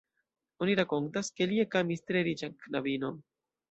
[0.65, 3.27] Oni rakontas, ke li ekamis tre riĉan knabinon.